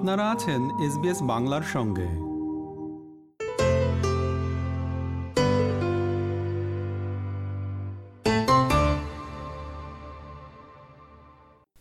[0.00, 2.08] আপনারা আছেন এসবিএস বাংলার সঙ্গে।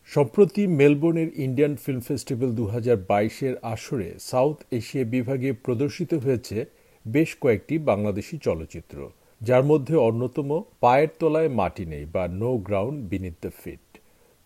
[0.05, 2.63] সম্প্রতি মেলবোর্নের ইন্ডিয়ান ফিল্ম ফেস্টিভ্যাল দু
[3.07, 6.57] বাইশের আসরে সাউথ এশিয়া বিভাগে প্রদর্শিত হয়েছে
[7.05, 8.97] বেশ কয়েকটি বাংলাদেশি চলচ্চিত্র,
[9.41, 10.49] যার মধ্যে অন্যতম
[10.81, 13.86] পায়ের তলায় মাটি নেই বা no ground beneath the feet.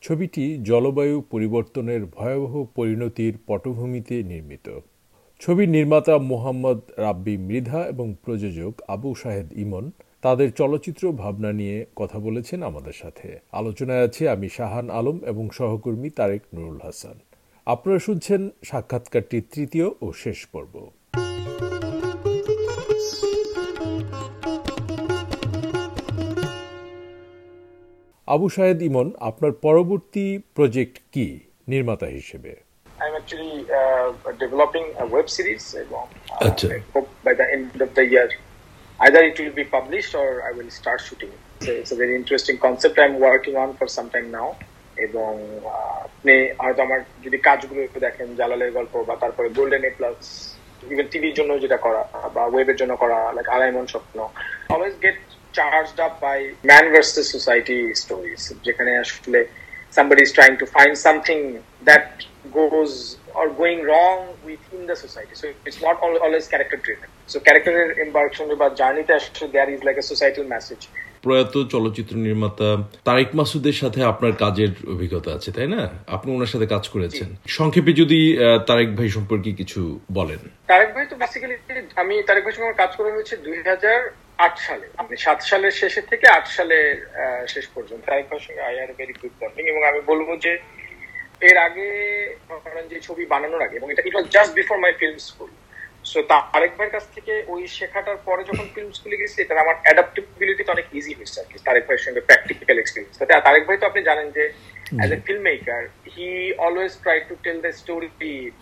[0.01, 4.67] ছবিটি জলবায়ু পরিবর্তনের ভয়াবহ পরিণতির পটভূমিতে নির্মিত।
[5.41, 9.85] ছবির নির্মাতা মোহাম্মদ রাব্বি মৃধা এবং প্রযোজক আবু শাহেদ ইমন
[10.21, 16.09] তাদের চলচ্চিত্র ভাবনা নিয়ে কথা বলেছেন আমাদের সাথে। আলোচনায় আছে আমি শাহান আলম এবং সহকর্মী
[16.17, 17.17] তারেক নুরুল হাসান।
[17.67, 20.73] আপনারা শুনছেন সাক্ষাৎকারটির তৃতীয় ও শেষ পর্ব।
[28.33, 30.25] আবু শাহেদ ইমন আপনার পরবর্তী
[30.57, 31.27] প্রজেক্ট কি
[31.71, 32.51] নির্মাতা হিসেবে
[33.03, 34.07] I'm actually uh,
[34.43, 38.29] developing a web series এবং uh, আচ্ছা। I hope by the end of the year
[38.99, 41.41] either it will be published or I will start shooting it.
[41.63, 44.49] So it's a very interesting concept I'm working on for some time now
[45.05, 45.31] এবং
[46.07, 50.17] আপনি হয়তো আমার যদি কাজগুলো একটু দেখেন জালালের গল্প বা তারপরে গোল্ডেন এ প্লাস
[50.93, 52.01] ইভেন টিভির জন্য যেটা করা
[52.35, 54.17] বা ওয়েবের জন্য করা লাইক আলাইমন স্বপ্ন
[54.73, 55.19] always get
[55.57, 59.39] charged up by man versus society stories যেখানে আসলে
[59.93, 61.41] somebody is trying to find something
[61.83, 62.05] that
[62.51, 65.33] goes or going wrong within the society.
[65.33, 67.09] So it's not al- always character driven.
[67.27, 67.73] So character
[68.05, 70.83] embarkation বা জার্নিতে আসলে there is like a societal message.
[71.25, 72.67] প্রয়াত চলচ্চিত্র নির্মাতা
[73.07, 75.81] তারেক মাসুদের সাথে আপনার কাজের অভিজ্ঞতা আছে তাই না
[76.15, 78.19] আপনি ওনার সাথে কাজ করেছেন সংক্ষেপে যদি
[78.69, 79.81] তারেক ভাই সম্পর্কে কিছু
[80.17, 80.41] বলেন
[80.71, 81.55] তারেক ভাই তো বেসিক্যালি
[82.01, 83.99] আমি তারেক ভাইয়ের সঙ্গে কাজ করা হয়েছে দুই হাজার
[84.45, 86.89] আট সালে আমি সাত সালের শেষের থেকে আট সালের
[87.53, 90.53] শেষ পর্যন্ত। ভাইয়ের সঙ্গে I are very good bonding এবং আমি বলব যে
[91.49, 91.87] এর আগে
[92.91, 95.51] যে ছবি বানানোর আগে এবং এটা it was just before my film school
[96.11, 100.63] so Tareque ভাইয়ের কাছ থেকে ওই শেখাটার পরে যখন ফিল্ম স্কুলে গেছি এটা আমার অ্যাডাপ্টেবিলিটি
[100.75, 104.01] অনেক ইজি হয়েছে আর কি তারেক ভাইয়ের সঙ্গে প্র্যাকটিক্যাল এক্সপিরিয়েন্স তাতে তারেক ভাই তো আপনি
[104.09, 104.43] জানেন যে
[104.99, 105.81] as a film maker
[106.13, 106.29] he
[106.65, 108.09] always try to tell the story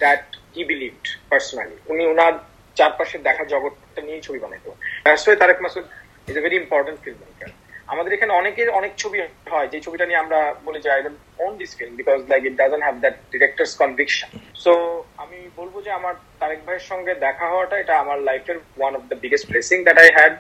[0.04, 0.24] that
[0.54, 2.34] he believed personally উনি ওনার
[2.80, 4.70] চারপাশে দেখা জগৎটা নিয়ে ছবি বানাইতো।
[5.06, 5.86] That's why Tareque Masud
[6.30, 7.52] is a very important film maker
[7.94, 9.18] আমাদের এখানে অনেকের অনেক ছবি
[9.54, 11.02] হয়, যে ছবিটা নিয়ে আমরা বলি যে I
[11.46, 14.30] own this film because like it doesn't have that director's conviction
[14.64, 14.72] so
[15.24, 19.18] আমি বলব যে আমার তারেক ভাইয়ের সঙ্গে দেখা হওয়াটা এটা আমার লাইফের one of the
[19.24, 20.34] biggest blessing that I had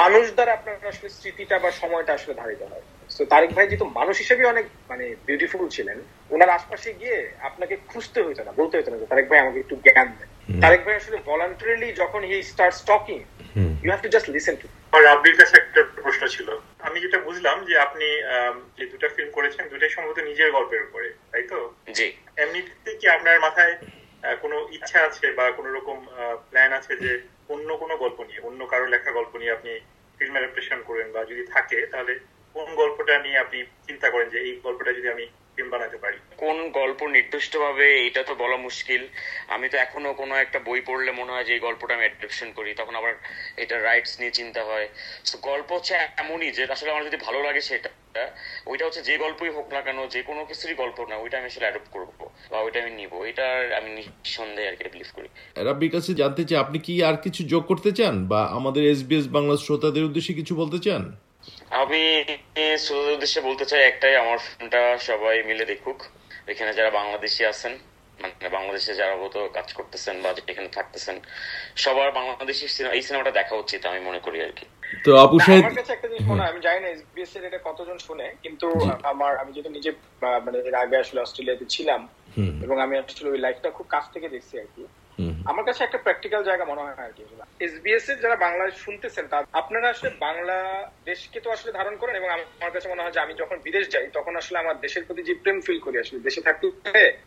[0.00, 2.84] মানুষ দ্বারা আপনার আসলে স্মৃতিটা বা সময়টা আসলে ধারিত হয়।
[3.16, 5.98] তো তারেক ভাই যেহেতু মানুষ হিসেবে অনেক মানে বিউটিফুল ছিলেন
[6.34, 7.18] ওনার আশপাশে গিয়ে
[7.48, 10.80] আপনাকে খুঁজতে হইতো না, বলতে হইতো না যে তারেক ভাই আমাকে একটু জ্ঞান দেন। তারেক
[10.84, 13.18] ভাই আসলে ভলান্টারিলি যখন he start talking
[13.82, 16.48] you have to just listen to আমার রাব্বির কাছে একটা প্রশ্ন ছিল।
[16.80, 18.06] আমি যেটা বুঝলাম যে আপনি
[18.78, 21.58] যে দুটো ফিল্ম করেছেন দুটাই সম্ভবত নিজের গল্পের উপরে তাই তো?
[21.94, 22.06] জি।
[22.36, 23.74] এমনিতে কি আপনার মাথায়
[24.22, 25.98] আহ, কোনো ইচ্ছা আছে বা কোনো রকম
[26.50, 27.10] প্ল্যান আছে যে
[27.48, 29.72] অন্য কোনো গল্প নিয়ে অন্য কারও লেখা গল্প নিয়ে আপনি
[30.18, 32.12] ফিল্ম অ্যাডাপ্টেশন করবেন বা যদি থাকে তাহলে
[32.56, 35.24] কোন গল্পটা নিয়ে আপনি চিন্তা করেন যে এই গল্পটা যদি আমি
[35.56, 39.02] ফিল্ম বানাতে পারি। কোন গল্প নির্দিষ্ট ভাবে এটা তো বলা মুশকিল।
[39.54, 42.74] আমি তো এখনও কোনো একটা বই পড়লে মনে হয় যে এই গল্পটা আমি অ্যাডাপশন করি
[42.74, 43.14] তখন আবার
[43.56, 44.88] এটা রাইটস নিয়ে চিন্তা হয়।
[45.32, 47.90] তো গল্প হচ্ছে এমনই যে আসলে আমার যদি ভালো লাগে সেটা
[48.66, 51.66] ওইটা হচ্ছে যে গল্পই হোক না কেন যে কোনো কিছুরই গল্প না ওইটা আমি আসলে
[51.66, 52.10] অ্যাডপ্ট করব
[52.50, 53.46] বা ওইটা আমি নিবো। এটা
[53.78, 57.62] আমি নিঃসন্দেহে আর কি বিলিভ করি। রাব্বির কাছে জানতে চাই আপনি কি আর কিছু যোগ
[57.66, 58.14] করতে চান?
[58.28, 61.02] বা আমাদের এসবিএস বাংলা শ্রোতাদের উদ্দেশ্যে কিছু বলতে চান?
[61.72, 62.00] আমি
[62.78, 65.98] শ্রোতাদের উদ্দেশ্যে বলতে চাই একটাই আমার ফিল্মটা সবাই মিলে দেখুক।
[66.46, 67.72] এখানে যারা বাংলাদেশি আছেন
[68.18, 71.16] মানে বাংলাদেশে যারা হতো কাজ করতেছেন বা এখানে থাকতেছেন
[71.76, 74.66] সবার বাংলাদেশি সিনেমা- এই সিনেমাটা দেখা উচিত আমি মনে করি আর কি।
[75.04, 77.60] তো আপু সাহেব আমার কাছে একটা জিনিস মনে হয় আমি জানি না এসবিএস এর এটা
[77.64, 78.66] কতজন শুনে কিন্তু
[79.04, 79.90] আমার আমি যেহেতু নিজে
[80.44, 82.00] মানে এর আগে আসলে অস্ট্রেলিয়াতে ছিলাম
[82.64, 84.84] এবং আমি আসলে ওই লাইফটা খুব কাছ থেকে দেখছি আর কি।
[85.50, 87.22] আমার কাছে একটা প্র্যাকটিক্যাল জায়গা মনে হয় আর কি
[87.60, 90.58] এসবিএস এর যারা বাংলা শুনতেছেন তা আপনারা আসলে বাংলা
[91.04, 94.06] দেশকে তো আসলে ধারণ করেন এবং আমার কাছে মনে হয় যে আমি যখন বিদেশ যাই
[94.12, 96.66] তখন আসলে আমার দেশের প্রতি যে প্রেম ফিল করি আসলে দেশে থাকতে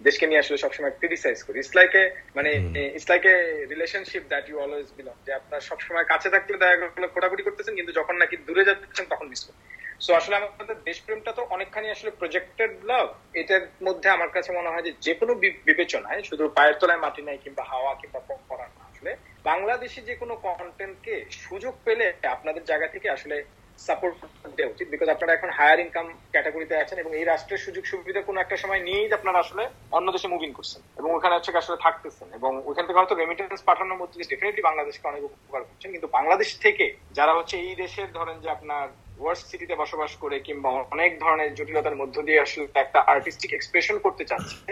[0.02, 2.04] দেশকে নিয়ে আসলে সবসময় ক্রিটিসাইজ করি। ইটস লাইক এ
[2.36, 2.50] মানে
[2.96, 3.36] it's like a
[3.74, 7.92] relationship that you always belong যে আপনার সবসময় কাছে থাকলে দেখা গেলো খোটাখুটি করতেছেন কিন্তু
[7.92, 9.60] যখন নাকি দূরে যাচ্ছেন তখন মিস করেন।
[10.02, 13.08] সো আসলে আমাদের দেশপ্রেমটা তো অনেকখানি আসলে প্রজেক্টেড লাভ
[13.42, 15.34] এটার মধ্যে আমার কাছে মনে হয় যে যে কোনো
[15.68, 19.12] বিবেচনায়, শুধু পায়ের তলায় মাটি নাই কিংবা হাওয়া কিংবা পড়া না আসলে,
[19.50, 21.14] বাংলাদেশি যে কোনো কন্টেন্টকে
[21.44, 22.06] সুযোগ পেলে
[22.36, 23.38] আপনাদের জায়গা থেকে আসলে
[23.80, 24.16] সাপোর্ট
[24.58, 28.38] দেওয়া উচিত বিকজ আপনারা এখন হায়ার ইনকাম ক্যাটাগরিতে আছেন এবং এই রাষ্ট্রের সুযোগ সুবিধা কোনো
[28.42, 29.64] একটা সময় নিয়েই আপনারা আসলে
[29.98, 34.00] অন্য দেশে মুভিং করছেন এবং ওখানে হচ্ছে আসলে থাকতেছেন এবং ওখান থেকে হয়তো রেমিটেন্স পাঠানোর
[34.02, 36.86] মধ্যে ডেফিনেটলি বাংলাদেশকে অনেক উপকার করছেন। কিন্তু বাংলাদেশ থেকে
[37.18, 38.86] যারা হচ্ছে এই দেশের ধরেন যে আপনার
[39.20, 44.24] ওয়ার্ল্ড সিটিতে বসবাস করে কিংবা অনেক ধরনের জটিলতার মধ্য দিয়ে আসলে একটা আর্টিস্টিক এক্সপ্রেশন করতে
[44.30, 44.72] চাচ্ছে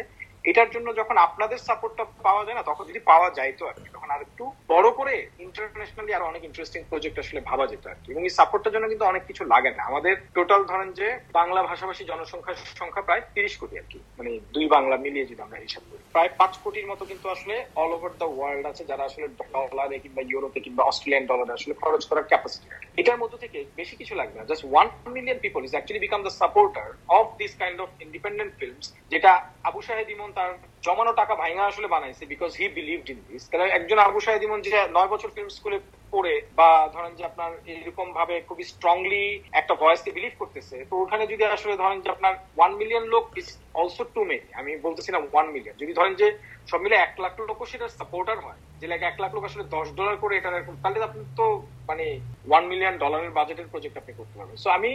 [0.52, 4.10] এটার জন্য যখন আপনাদের সাপোর্টটা পাওয়া যায় না, তখন যদি পাওয়া যাইতো আর কি। তখন
[4.16, 4.44] আর একটু
[4.74, 5.14] বড় করে
[5.46, 9.06] ইন্টারন্যাশনালি আর অনেক ইন্টারেস্টিং প্রজেক্ট আসলে ভাবা যেত আর কি। এবং এই সাপোর্টটার জন্য কিন্তু
[9.12, 11.08] অনেক কিছু লাগে না। আমাদের টোটাল ধরেন যে
[11.40, 15.60] বাংলা ভাষাভাষী জনসংখ্যার সংখ্যা প্রায় তিরিশ কোটি আর কি। মানে দুই বাংলা মিলিয়ে যদি আমরা
[15.66, 19.28] হিসাব করি। প্রায় পাঁচ কোটির মতো কিন্তু আসলে অল ওভার দ্য ওয়ার্ল্ড আছে যারা আসলে
[19.54, 22.68] ডলারে কিংবা ইউরোপে কিংবা অস্ট্রেলিয়ান ডলারে আসলে খরচ করার ক্যাপাসিটি
[23.02, 26.34] এটার মধ্যে থেকে বেশি কিছু লাগবে না। Just one million people is actually become the
[26.42, 26.88] supporter
[27.20, 29.32] of this kind of independent films যেটা
[29.70, 30.52] আবু শাহেদ ইমন তার
[30.86, 34.60] জমানো টাকা ভাঙা আসলে বানাইছে because he believed in this কারণ একজন আবু শাহেদ ইমন
[34.66, 35.78] যে নয় বছর ফিল্ম স্কুলে
[36.14, 39.26] পড়ে বা ধরেন যে আপনার এরকম ভাবে খুবই স্ট্রংলি
[39.60, 43.48] একটা ভয়েসকে বিলিভ করতেছে তো ওখানে যদি আসলে ধরেন যে আপনার ওয়ান মিলিয়ন লোক ইজ
[43.80, 46.28] অলসো টু মেনি আমি বলতেছি না ওয়ান মিলিয়ন যদি ধরেন যে
[46.72, 49.88] সব মিলে এক লাখ লোক সেটার সাপোর্টার হয় যে লাইক এক লাখ লোক আসলে দশ
[50.00, 51.46] ডলার করে এটা এরকম তাহলে আপনি তো
[51.90, 52.06] মানে
[52.50, 54.90] ওয়ান মিলিয়ন ডলারের বাজেটের প্রজেক্ট আপনি করতে পারবেন। সো আমি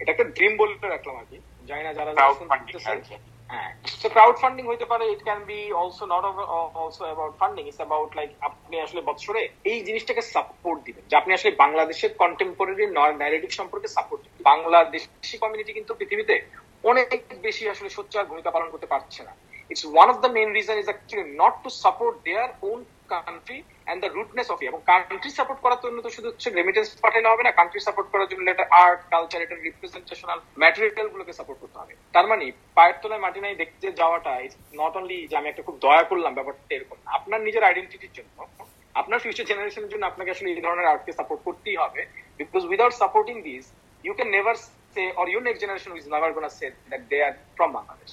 [0.00, 1.38] এটাকে ড্রিম বলে রাখলাম আর কি।
[1.68, 2.12] জানি না যারা
[3.50, 3.70] হ্যাঁ
[4.70, 5.04] হইতে পারে
[8.48, 9.40] আপনি আসলে বছরে
[9.70, 12.84] এই জিনিসটাকে সাপোর্ট দিবেন, যে আপনি আসলে বাংলাদেশের কন্টেম্পোরারি
[13.20, 16.34] ন্যারেটিভ সম্পর্কে সাপোর্ট দিবেন। বাংলাদেশি কমিউনিটি কিন্তু পৃথিবীতে
[16.84, 17.08] অনেক
[17.46, 19.32] বেশি আসলে সোচ্চার ভূমিকা পালন করতে পারছে না।
[19.70, 22.78] It's one of the main reason is actually not to support their own
[23.12, 27.28] country and the rootness of এবং কান্ট্রি সাপোর্ট করার জন্য তো শুধু হচ্ছে রেমিটেন্স পাঠালে
[27.32, 31.78] হবে না কান্ট্রি সাপোর্ট করার জন্য এটা আর্ট কালচার এটা রিপ্রেজেন্টেশনাল ম্যাটেরিয়াল গুলোকে সাপোর্ট করতে
[31.80, 32.44] হবে। তার মানে
[32.76, 34.32] পায়ের তলায় মাটি নাই দেখতে যাওয়াটা
[34.80, 38.36] নট অনলি যে আমি একটা খুব দয়া করলাম ব্যাপারটা এরকম। আপনার নিজের আইডেন্টিটির জন্য,
[39.00, 42.00] আপনার ফিউচার জেনারেশনের জন্য আপনাকে আসলে এই ধরনের আর্টকে সাপোর্ট করতেই হবে।
[42.40, 43.64] Because without supporting this
[44.04, 44.56] you can never
[44.94, 48.10] say or your next generation is never gonna say that they are from Bangladesh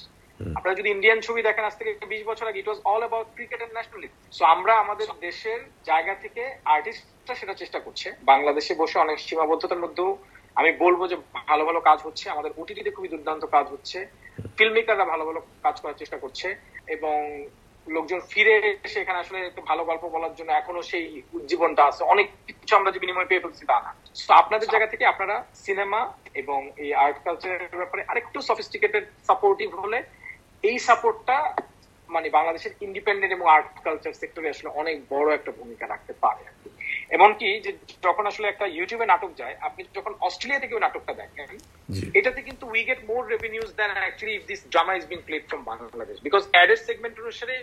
[0.58, 3.60] আপনারা যদি ইন্ডিয়ান ছবি দেখেন আজ থেকে বিশ বছর আগে it was all about cricket
[3.62, 5.60] and nationalism so আমরা আমাদের দেশের
[5.90, 6.44] জায়গা থেকে
[6.76, 10.10] আর্টিস্টরা সেটা চেষ্টা করছে। বাংলাদেশে বসে অনেক সীমাবদ্ধতার মধ্যেও
[10.56, 11.18] আমি বলব যে
[11.50, 13.98] ভালো ভালো কাজ হচ্ছে। আমাদের ওটিটিতে খুবই দুর্দান্ত কাজ হচ্ছে।
[14.58, 16.48] ফিল্ম মেকাররা ভালো ভালো কাজ করার চেষ্টা করছে।
[16.96, 17.18] এবং
[17.88, 18.56] লোকজন ফিরে
[18.88, 21.06] এসে এখানে আসলে একটু ভালো গল্প বলার জন্য এখনও সেই
[21.38, 22.28] উজ্জীবনটা আছে। অনেক
[22.60, 23.92] কিছু আমরা যে বিনিময় পেয়ে ফেলছি তা না।
[24.28, 25.36] তো আপনাদের জায়গা থেকে আপনারা
[25.66, 26.02] সিনেমা
[26.42, 30.00] এবং এই আর্ট কালচারের ব্যাপারে আরেকটু সফিস্টিকেটেড সাপোর্টিভ হলে
[30.64, 31.38] এই সাপোর্টটা
[32.10, 36.56] মানে বাংলাদেশের ইন্ডিপেন্ডেন্ট এবং আর্ট কালচার সেক্টরে আসলে অনেক বড় একটা ভূমিকা রাখতে পারে আর
[36.62, 36.70] কি।
[37.16, 37.72] এমনকি যে
[38.04, 41.50] যখন আসলে একটা ইউটিউবে নাটক যায় আপনি যখন অস্ট্রেলিয়া থেকে নাটকটা দেখেন
[42.20, 45.62] এটাতে কিন্তু we get more revenues then actually if this drama is being played from
[45.70, 47.56] Bangladesh because অ্যাডের সেগমেন্ট অনুসারে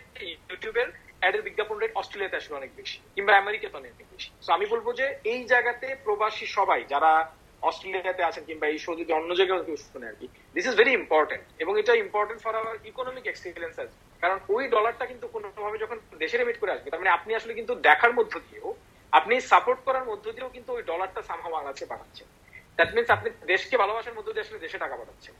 [0.50, 0.88] ইউটিউবের
[1.20, 5.06] অ্যাডের বিজ্ঞাপন রেট অস্ট্রেলিয়াতে আসলে অনেক বেশি কিংবা আমেরিকাতে অনেক বেশি তো আমি বলব যে
[5.32, 7.12] এই জায়গাতে প্রবাসী সবাই যারা
[7.68, 10.26] অস্ট্রেলিয়াতে আছেন কিংবা এই শো যদি অন্য জায়গায় কেউ শুনে আর কি
[10.56, 15.04] দিস ইজ ভেরি ইম্পর্টেন্ট এবং এটা important for our economic experience আছে কারণ ওই ডলারটা
[15.10, 18.68] কিন্তু কোনোভাবে যখন দেশে রেমিট করে আসবে, তার মানে আপনি আসলে কিন্তু দেখার মধ্য দিয়েও,
[19.18, 22.28] আপনি সাপোর্ট করার মধ্য দিয়েও কিন্তু ওই ডলারটা সামহাও বাংলাদেশে পাঠাচ্ছেন
[22.76, 25.34] দ্যাট মিনস আপনি দেশকে ভালোবাসার মধ্য দিয়ে আসলে দেশে টাকা পাঠাচ্ছেন।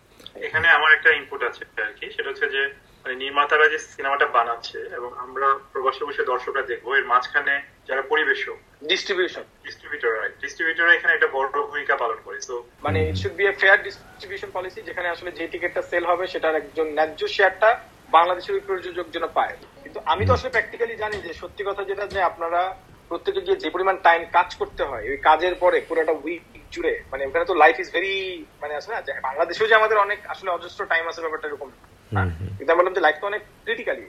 [0.46, 2.62] এখানে আমার একটা ইনপুট আছে আর কি, সেটা হচ্ছে যে
[3.02, 7.54] মানে নির্মাতারা যে সিনেমাটা বানাচ্ছে এবং আমরা প্রবাসী বসে দর্শকরা দেখব, এর মাঝখানে
[7.88, 10.12] যারা পরিবেশক ডিস্ট্রিবিউশন ডিস্ট্রিবিউটর
[10.42, 14.50] ডিস্ট্রিবিউটররা এখানে একটা বড় ভূমিকা পালন করে তো মানে it should be a fair distribution
[14.56, 17.70] policy যেখানে আসলে যে টিকিটটা সেল হবে সেটার একজন ন্যায্য শেয়ারটা
[18.16, 22.04] বাংলাদেশের ওই প্রযোজক যেন পায়। কিন্তু আমি তো আসলে প্র্যাকটিক্যালি জানি যে সত্যি কথা যেটা
[22.14, 22.60] যে আপনারা
[23.10, 26.44] প্রত্যেকে গিয়ে যে পরিমাণ টাইম কাজ করতে হয় ওই কাজের পরে পুরোটা উইক
[26.74, 28.14] জুড়ে মানে ওখানে তো লাইফ ইজ ভেরি
[28.62, 31.70] মানে আছে না যে বাংলাদেশেও যে আমাদের অনেক আসলে অজস্র টাইম আছে ব্যাপারটা এরকম
[32.56, 34.06] কিন্তু আমি বললাম যে লাইফটা অনেক ক্রিটিক্যালি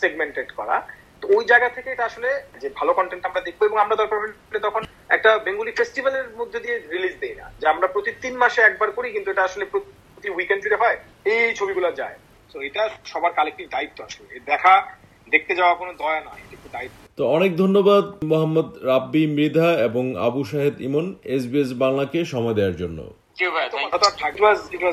[0.00, 0.76] সেগমেন্টেড করা।
[1.22, 4.58] তো ওই জায়গা থেকে এটা আসলে যে ভালো কন্টেন্ট আমরা দেখব এবং আমরা দরকার হলে
[4.58, 8.90] তখন একটা বেঙ্গলি ফেস্টিভ্যালের মধ্যে দিয়ে রিলিজ দেই না যে আমরা প্রতি তিন মাসে একবার
[8.90, 12.14] করি কিন্তু এটা আসলে প্রতি উইকেন্ড জুড়ে হয় এই ছবিগুলো যায়।
[12.52, 14.86] তো এটা সবার কালেক্টিভ দায়িত্ব আসলে। দেখা
[15.30, 20.16] দেখতে যাওয়া কোনো দয়া নয় এটা একটু দায়িত্ব। তো অনেক ধন্যবাদ মোহাম্মদ রাব্বি মৃধা এবং
[20.16, 23.98] আবু শাহেদ ইমন এসবিএস বাংলাকে সময় দেওয়ার জন্য। কেউ ভাই তো thank you.
[23.98, 24.92] কথা তো থাক- it was